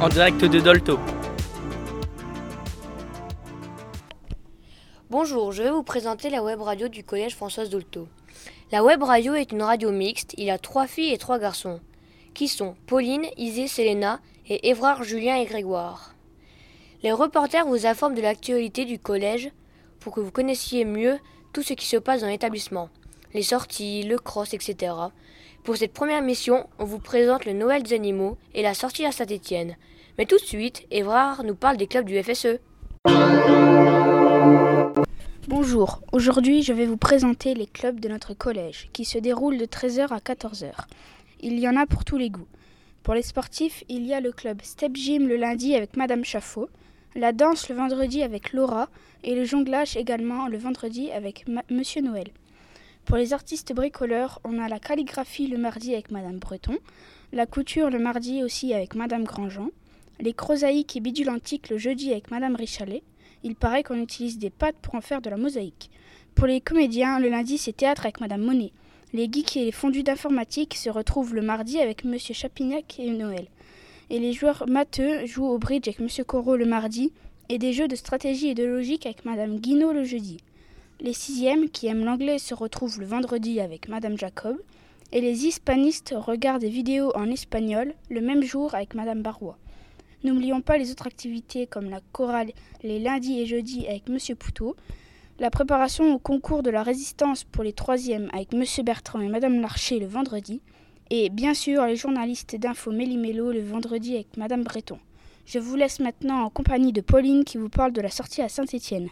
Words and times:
En 0.00 0.08
direct 0.08 0.42
de 0.46 0.60
Dolto. 0.60 0.98
Bonjour, 5.10 5.52
je 5.52 5.62
vais 5.62 5.70
vous 5.70 5.82
présenter 5.82 6.30
la 6.30 6.42
web 6.42 6.62
radio 6.62 6.88
du 6.88 7.04
collège 7.04 7.36
Françoise 7.36 7.68
Dolto. 7.68 8.08
La 8.72 8.82
web 8.82 9.02
radio 9.02 9.34
est 9.34 9.52
une 9.52 9.60
radio 9.60 9.90
mixte. 9.92 10.32
Il 10.38 10.48
a 10.48 10.56
trois 10.56 10.86
filles 10.86 11.12
et 11.12 11.18
trois 11.18 11.38
garçons, 11.38 11.80
qui 12.32 12.48
sont 12.48 12.74
Pauline, 12.86 13.26
Isée, 13.36 13.66
Selena 13.66 14.20
et 14.48 14.70
Évrard, 14.70 15.02
Julien 15.02 15.36
et 15.36 15.44
Grégoire. 15.44 16.14
Les 17.02 17.12
reporters 17.12 17.66
vous 17.66 17.84
informent 17.84 18.14
de 18.14 18.22
l'actualité 18.22 18.86
du 18.86 18.98
collège 18.98 19.50
pour 19.98 20.14
que 20.14 20.20
vous 20.20 20.32
connaissiez 20.32 20.86
mieux 20.86 21.18
tout 21.52 21.62
ce 21.62 21.74
qui 21.74 21.84
se 21.84 21.98
passe 21.98 22.22
dans 22.22 22.28
l'établissement, 22.28 22.88
les 23.34 23.42
sorties, 23.42 24.02
le 24.02 24.18
cross, 24.18 24.54
etc. 24.54 24.92
Pour 25.64 25.76
cette 25.76 25.92
première 25.92 26.22
mission, 26.22 26.66
on 26.78 26.84
vous 26.84 26.98
présente 26.98 27.44
le 27.44 27.52
Noël 27.52 27.82
des 27.82 27.94
animaux 27.94 28.38
et 28.54 28.62
la 28.62 28.74
sortie 28.74 29.04
à 29.04 29.12
Saint-Étienne. 29.12 29.76
Mais 30.18 30.26
tout 30.26 30.36
de 30.36 30.44
suite, 30.44 30.86
Évrard 30.90 31.44
nous 31.44 31.54
parle 31.54 31.76
des 31.76 31.86
clubs 31.86 32.06
du 32.06 32.22
FSE. 32.22 32.58
Bonjour, 35.48 36.00
aujourd'hui 36.12 36.62
je 36.62 36.72
vais 36.72 36.86
vous 36.86 36.96
présenter 36.96 37.54
les 37.54 37.66
clubs 37.66 37.98
de 37.98 38.08
notre 38.08 38.34
collège 38.34 38.88
qui 38.92 39.04
se 39.04 39.18
déroulent 39.18 39.58
de 39.58 39.66
13h 39.66 40.08
à 40.12 40.18
14h. 40.18 40.72
Il 41.40 41.58
y 41.58 41.68
en 41.68 41.76
a 41.76 41.86
pour 41.86 42.04
tous 42.04 42.18
les 42.18 42.30
goûts. 42.30 42.46
Pour 43.02 43.14
les 43.14 43.22
sportifs, 43.22 43.82
il 43.88 44.06
y 44.06 44.14
a 44.14 44.20
le 44.20 44.32
club 44.32 44.60
Step 44.62 44.94
Gym 44.94 45.26
le 45.26 45.36
lundi 45.36 45.74
avec 45.74 45.96
Madame 45.96 46.24
Chaffot, 46.24 46.68
la 47.14 47.32
danse 47.32 47.68
le 47.68 47.74
vendredi 47.74 48.22
avec 48.22 48.52
Laura 48.52 48.88
et 49.24 49.34
le 49.34 49.44
jonglage 49.44 49.96
également 49.96 50.46
le 50.48 50.58
vendredi 50.58 51.10
avec 51.10 51.46
Monsieur 51.70 52.02
Noël. 52.02 52.28
Pour 53.10 53.16
les 53.16 53.32
artistes 53.32 53.72
bricoleurs, 53.72 54.40
on 54.44 54.60
a 54.60 54.68
la 54.68 54.78
calligraphie 54.78 55.48
le 55.48 55.58
mardi 55.58 55.94
avec 55.94 56.12
Madame 56.12 56.38
Breton, 56.38 56.78
la 57.32 57.44
couture 57.44 57.90
le 57.90 57.98
mardi 57.98 58.44
aussi 58.44 58.72
avec 58.72 58.94
Madame 58.94 59.24
Grandjean, 59.24 59.70
les 60.20 60.32
crosaïques 60.32 60.94
et 60.94 61.00
bidules 61.00 61.28
antiques 61.28 61.70
le 61.70 61.76
jeudi 61.76 62.12
avec 62.12 62.30
Madame 62.30 62.54
Richalet. 62.54 63.02
Il 63.42 63.56
paraît 63.56 63.82
qu'on 63.82 64.00
utilise 64.00 64.38
des 64.38 64.48
pâtes 64.48 64.76
pour 64.80 64.94
en 64.94 65.00
faire 65.00 65.20
de 65.20 65.28
la 65.28 65.36
mosaïque. 65.36 65.90
Pour 66.36 66.46
les 66.46 66.60
comédiens, 66.60 67.18
le 67.18 67.28
lundi 67.30 67.58
c'est 67.58 67.76
théâtre 67.76 68.02
avec 68.02 68.20
Madame 68.20 68.42
Monet. 68.42 68.70
Les 69.12 69.28
geeks 69.28 69.56
et 69.56 69.64
les 69.64 69.72
fondus 69.72 70.04
d'informatique 70.04 70.76
se 70.76 70.88
retrouvent 70.88 71.34
le 71.34 71.42
mardi 71.42 71.80
avec 71.80 72.04
Monsieur 72.04 72.34
Chapignac 72.34 73.00
et 73.00 73.10
Noël. 73.10 73.48
Et 74.10 74.20
les 74.20 74.32
joueurs 74.32 74.66
matheux 74.68 75.26
jouent 75.26 75.48
au 75.48 75.58
bridge 75.58 75.88
avec 75.88 75.98
Monsieur 75.98 76.22
Corot 76.22 76.54
le 76.54 76.64
mardi 76.64 77.12
et 77.48 77.58
des 77.58 77.72
jeux 77.72 77.88
de 77.88 77.96
stratégie 77.96 78.50
et 78.50 78.54
de 78.54 78.62
logique 78.62 79.04
avec 79.04 79.24
Madame 79.24 79.58
Guinaud 79.58 79.92
le 79.92 80.04
jeudi. 80.04 80.36
Les 81.02 81.14
sixièmes, 81.14 81.70
qui 81.70 81.86
aiment 81.86 82.04
l'anglais, 82.04 82.38
se 82.38 82.52
retrouvent 82.52 83.00
le 83.00 83.06
vendredi 83.06 83.58
avec 83.58 83.88
Madame 83.88 84.18
Jacob. 84.18 84.58
Et 85.12 85.22
les 85.22 85.46
hispanistes 85.46 86.14
regardent 86.14 86.60
des 86.60 86.68
vidéos 86.68 87.10
en 87.16 87.30
espagnol 87.30 87.94
le 88.10 88.20
même 88.20 88.42
jour 88.42 88.74
avec 88.74 88.94
Madame 88.94 89.22
Barrois. 89.22 89.56
N'oublions 90.24 90.60
pas 90.60 90.76
les 90.76 90.90
autres 90.90 91.06
activités 91.06 91.66
comme 91.66 91.88
la 91.88 92.00
chorale 92.12 92.52
les 92.82 92.98
lundis 92.98 93.40
et 93.40 93.46
jeudis 93.46 93.86
avec 93.88 94.10
Monsieur 94.10 94.34
Poutot, 94.34 94.76
la 95.38 95.50
préparation 95.50 96.14
au 96.14 96.18
concours 96.18 96.62
de 96.62 96.68
la 96.68 96.82
résistance 96.82 97.44
pour 97.44 97.64
les 97.64 97.72
troisièmes 97.72 98.28
avec 98.34 98.52
Monsieur 98.52 98.82
Bertrand 98.82 99.20
et 99.20 99.28
Madame 99.28 99.60
Larcher 99.60 99.98
le 99.98 100.06
vendredi, 100.06 100.60
et 101.08 101.30
bien 101.30 101.54
sûr 101.54 101.86
les 101.86 101.96
journalistes 101.96 102.56
d'info 102.56 102.92
Méli-Mélo 102.92 103.52
le 103.52 103.62
vendredi 103.62 104.14
avec 104.14 104.36
Madame 104.36 104.62
Breton. 104.62 104.98
Je 105.46 105.58
vous 105.58 105.76
laisse 105.76 105.98
maintenant 105.98 106.42
en 106.42 106.50
compagnie 106.50 106.92
de 106.92 107.00
Pauline 107.00 107.44
qui 107.44 107.56
vous 107.56 107.70
parle 107.70 107.92
de 107.92 108.02
la 108.02 108.10
sortie 108.10 108.42
à 108.42 108.50
Saint-Étienne. 108.50 109.08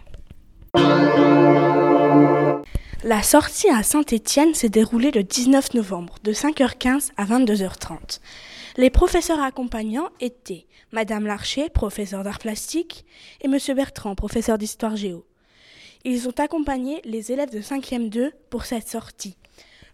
La 3.08 3.22
sortie 3.22 3.70
à 3.70 3.82
Saint-Étienne 3.82 4.52
s'est 4.52 4.68
déroulée 4.68 5.10
le 5.10 5.22
19 5.22 5.72
novembre, 5.72 6.16
de 6.24 6.34
5h15 6.34 7.12
à 7.16 7.24
22h30. 7.24 8.20
Les 8.76 8.90
professeurs 8.90 9.40
accompagnants 9.40 10.10
étaient 10.20 10.66
Madame 10.92 11.24
Larcher, 11.24 11.70
professeur 11.70 12.22
d'art 12.22 12.38
plastique, 12.38 13.06
et 13.40 13.48
Monsieur 13.48 13.72
Bertrand, 13.72 14.14
professeur 14.14 14.58
d'histoire 14.58 14.94
géo. 14.94 15.24
Ils 16.04 16.28
ont 16.28 16.34
accompagné 16.36 17.00
les 17.06 17.32
élèves 17.32 17.48
de 17.48 17.62
5e 17.62 18.10
2 18.10 18.30
pour 18.50 18.66
cette 18.66 18.90
sortie. 18.90 19.38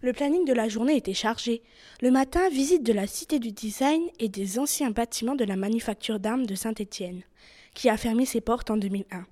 Le 0.01 0.13
planning 0.13 0.45
de 0.45 0.53
la 0.53 0.69
journée 0.69 0.97
était 0.97 1.15
chargé. 1.15 1.63
Le 2.03 2.11
matin, 2.11 2.49
visite 2.49 2.83
de 2.83 2.93
la 2.93 3.07
Cité 3.07 3.39
du 3.39 3.53
Design 3.53 4.03
et 4.19 4.29
des 4.29 4.59
anciens 4.59 4.91
bâtiments 4.91 5.37
de 5.37 5.45
la 5.45 5.55
manufacture 5.55 6.19
d'armes 6.19 6.47
de 6.47 6.57
Saint-Étienne, 6.57 7.23
qui 7.75 7.89
a 7.89 7.97
fermé 7.97 8.27
ses 8.27 8.41
portes 8.41 8.73
en 8.73 8.77
2001. 8.77 9.25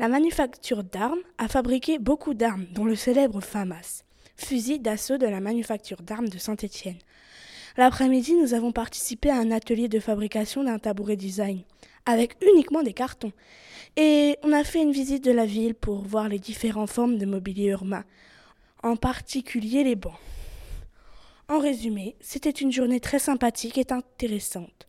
La 0.00 0.06
manufacture 0.06 0.84
d'armes 0.84 1.18
a 1.38 1.48
fabriqué 1.48 1.98
beaucoup 1.98 2.32
d'armes, 2.32 2.66
dont 2.70 2.84
le 2.84 2.94
célèbre 2.94 3.40
FAMAS, 3.40 4.04
fusil 4.36 4.78
d'assaut 4.78 5.18
de 5.18 5.26
la 5.26 5.40
manufacture 5.40 6.02
d'armes 6.02 6.28
de 6.28 6.38
Saint-Étienne. 6.38 6.98
L'après-midi, 7.76 8.34
nous 8.34 8.54
avons 8.54 8.70
participé 8.70 9.28
à 9.28 9.38
un 9.38 9.50
atelier 9.50 9.88
de 9.88 9.98
fabrication 9.98 10.62
d'un 10.62 10.78
tabouret 10.78 11.16
design, 11.16 11.62
avec 12.06 12.36
uniquement 12.42 12.84
des 12.84 12.92
cartons. 12.92 13.32
Et 13.96 14.38
on 14.44 14.52
a 14.52 14.62
fait 14.62 14.82
une 14.82 14.92
visite 14.92 15.24
de 15.24 15.32
la 15.32 15.46
ville 15.46 15.74
pour 15.74 16.02
voir 16.02 16.28
les 16.28 16.38
différentes 16.38 16.90
formes 16.90 17.18
de 17.18 17.26
mobilier 17.26 17.70
urbain, 17.70 18.04
en 18.84 18.94
particulier 18.94 19.82
les 19.82 19.96
bancs. 19.96 20.14
En 21.48 21.58
résumé, 21.58 22.14
c'était 22.20 22.50
une 22.50 22.70
journée 22.70 23.00
très 23.00 23.18
sympathique 23.18 23.78
et 23.78 23.92
intéressante. 23.92 24.86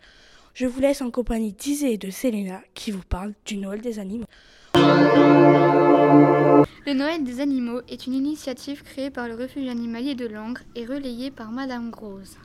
Je 0.53 0.65
vous 0.65 0.79
laisse 0.81 1.01
en 1.01 1.11
compagnie 1.11 1.53
d'Isée 1.53 1.93
et 1.93 1.97
de 1.97 2.09
Selena 2.09 2.61
qui 2.73 2.91
vous 2.91 3.03
parlent 3.07 3.33
du 3.45 3.57
Noël 3.57 3.81
des 3.81 3.99
animaux. 3.99 4.25
Le 6.85 6.93
Noël 6.93 7.23
des 7.23 7.39
animaux 7.39 7.81
est 7.87 8.07
une 8.07 8.13
initiative 8.13 8.83
créée 8.83 9.09
par 9.09 9.27
le 9.27 9.35
refuge 9.35 9.67
animalier 9.67 10.15
de 10.15 10.25
Langres 10.27 10.61
et 10.75 10.85
relayée 10.85 11.31
par 11.31 11.51
Madame 11.51 11.91
Grosse. 11.91 12.37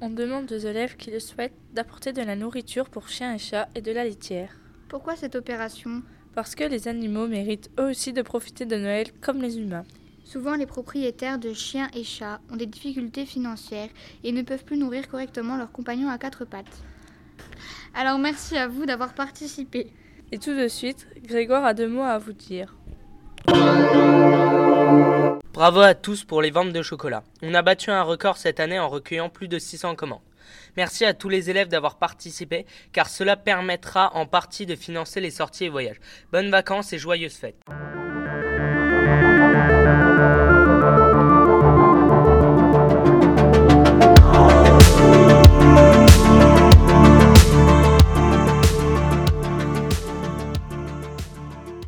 On 0.00 0.10
demande 0.10 0.52
aux 0.52 0.58
élèves 0.58 0.96
qui 0.96 1.10
le 1.10 1.18
souhaitent 1.18 1.58
d'apporter 1.72 2.12
de 2.12 2.22
la 2.22 2.36
nourriture 2.36 2.88
pour 2.88 3.08
chiens 3.08 3.34
et 3.34 3.38
chats 3.38 3.68
et 3.74 3.80
de 3.80 3.92
la 3.92 4.04
litière. 4.04 4.50
Pourquoi 4.88 5.16
cette 5.16 5.34
opération? 5.34 6.02
Parce 6.34 6.54
que 6.54 6.64
les 6.64 6.88
animaux 6.88 7.26
méritent 7.26 7.70
eux 7.80 7.90
aussi 7.90 8.12
de 8.12 8.22
profiter 8.22 8.64
de 8.64 8.76
Noël 8.76 9.08
comme 9.20 9.42
les 9.42 9.58
humains. 9.58 9.84
Souvent, 10.28 10.56
les 10.56 10.66
propriétaires 10.66 11.38
de 11.38 11.54
chiens 11.54 11.88
et 11.94 12.04
chats 12.04 12.38
ont 12.52 12.56
des 12.56 12.66
difficultés 12.66 13.24
financières 13.24 13.88
et 14.22 14.30
ne 14.30 14.42
peuvent 14.42 14.62
plus 14.62 14.76
nourrir 14.76 15.08
correctement 15.08 15.56
leurs 15.56 15.72
compagnons 15.72 16.10
à 16.10 16.18
quatre 16.18 16.44
pattes. 16.44 16.82
Alors 17.94 18.18
merci 18.18 18.58
à 18.58 18.68
vous 18.68 18.84
d'avoir 18.84 19.14
participé. 19.14 19.90
Et 20.30 20.36
tout 20.38 20.54
de 20.54 20.68
suite, 20.68 21.06
Grégoire 21.24 21.64
a 21.64 21.72
deux 21.72 21.88
mots 21.88 22.02
à 22.02 22.18
vous 22.18 22.34
dire. 22.34 22.76
Bravo 25.54 25.80
à 25.80 25.94
tous 25.94 26.24
pour 26.24 26.42
les 26.42 26.50
ventes 26.50 26.74
de 26.74 26.82
chocolat. 26.82 27.24
On 27.40 27.54
a 27.54 27.62
battu 27.62 27.90
un 27.90 28.02
record 28.02 28.36
cette 28.36 28.60
année 28.60 28.78
en 28.78 28.90
recueillant 28.90 29.30
plus 29.30 29.48
de 29.48 29.58
600 29.58 29.94
commandes. 29.94 30.20
Merci 30.76 31.06
à 31.06 31.14
tous 31.14 31.30
les 31.30 31.48
élèves 31.48 31.68
d'avoir 31.68 31.96
participé 31.96 32.66
car 32.92 33.08
cela 33.08 33.38
permettra 33.38 34.14
en 34.14 34.26
partie 34.26 34.66
de 34.66 34.76
financer 34.76 35.22
les 35.22 35.30
sorties 35.30 35.64
et 35.64 35.68
voyages. 35.70 36.00
Bonnes 36.32 36.50
vacances 36.50 36.92
et 36.92 36.98
joyeuses 36.98 37.32
fêtes. 37.32 37.64